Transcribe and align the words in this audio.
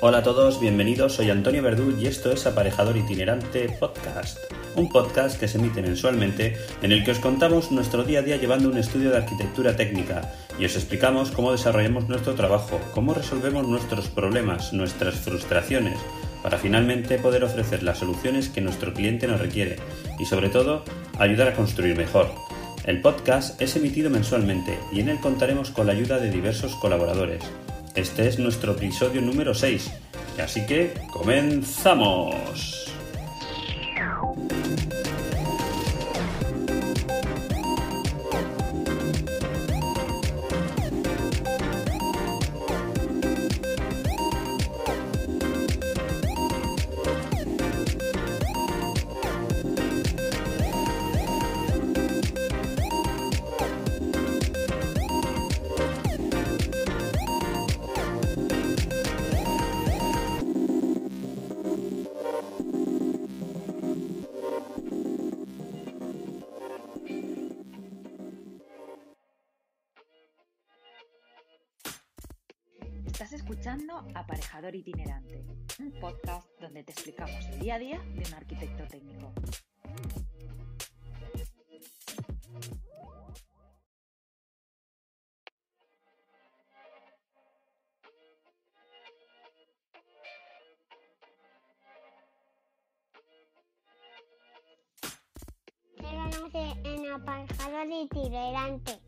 Hola 0.00 0.18
a 0.18 0.22
todos, 0.22 0.60
bienvenidos, 0.60 1.14
soy 1.14 1.28
Antonio 1.28 1.60
Verdú 1.60 1.92
y 1.98 2.06
esto 2.06 2.30
es 2.30 2.46
Aparejador 2.46 2.96
Itinerante 2.96 3.68
Podcast, 3.80 4.38
un 4.76 4.88
podcast 4.90 5.40
que 5.40 5.48
se 5.48 5.58
emite 5.58 5.82
mensualmente 5.82 6.56
en 6.82 6.92
el 6.92 7.04
que 7.04 7.10
os 7.10 7.18
contamos 7.18 7.72
nuestro 7.72 8.04
día 8.04 8.20
a 8.20 8.22
día 8.22 8.36
llevando 8.36 8.68
un 8.68 8.78
estudio 8.78 9.10
de 9.10 9.16
arquitectura 9.16 9.74
técnica 9.74 10.32
y 10.56 10.66
os 10.66 10.76
explicamos 10.76 11.32
cómo 11.32 11.50
desarrollamos 11.50 12.08
nuestro 12.08 12.36
trabajo, 12.36 12.78
cómo 12.94 13.12
resolvemos 13.12 13.66
nuestros 13.66 14.06
problemas, 14.06 14.72
nuestras 14.72 15.16
frustraciones, 15.16 15.98
para 16.44 16.58
finalmente 16.58 17.18
poder 17.18 17.42
ofrecer 17.42 17.82
las 17.82 17.98
soluciones 17.98 18.48
que 18.48 18.60
nuestro 18.60 18.94
cliente 18.94 19.26
nos 19.26 19.40
requiere 19.40 19.78
y 20.20 20.26
sobre 20.26 20.48
todo 20.48 20.84
ayudar 21.18 21.48
a 21.48 21.54
construir 21.54 21.96
mejor. 21.96 22.30
El 22.84 23.00
podcast 23.00 23.60
es 23.60 23.74
emitido 23.74 24.10
mensualmente 24.10 24.78
y 24.92 25.00
en 25.00 25.08
él 25.08 25.18
contaremos 25.18 25.70
con 25.72 25.88
la 25.88 25.92
ayuda 25.92 26.20
de 26.20 26.30
diversos 26.30 26.76
colaboradores. 26.76 27.42
Este 27.98 28.28
es 28.28 28.38
nuestro 28.38 28.74
episodio 28.74 29.20
número 29.20 29.52
6, 29.52 29.90
así 30.40 30.64
que 30.66 30.94
comenzamos. 31.12 32.77
Estás 73.28 73.42
escuchando 73.42 74.06
Aparejador 74.14 74.74
Itinerante, 74.74 75.44
un 75.80 75.92
podcast 76.00 76.48
donde 76.58 76.82
te 76.82 76.92
explicamos 76.92 77.44
el 77.48 77.60
día 77.60 77.74
a 77.74 77.78
día 77.78 77.98
de 77.98 78.26
un 78.26 78.34
arquitecto 78.34 78.88
técnico. 78.88 79.34
Síganos 95.98 96.54
en 96.54 97.12
Aparejador 97.12 97.88
Itinerante. 97.92 99.07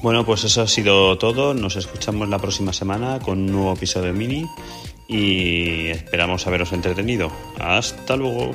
Bueno, 0.00 0.24
pues 0.24 0.44
eso 0.44 0.62
ha 0.62 0.68
sido 0.68 1.18
todo. 1.18 1.54
Nos 1.54 1.76
escuchamos 1.76 2.28
la 2.28 2.38
próxima 2.38 2.72
semana 2.72 3.18
con 3.18 3.38
un 3.38 3.46
nuevo 3.46 3.72
episodio 3.72 4.12
mini 4.12 4.46
y 5.08 5.88
esperamos 5.88 6.46
haberos 6.46 6.72
entretenido. 6.72 7.32
Hasta 7.58 8.16
luego. 8.16 8.54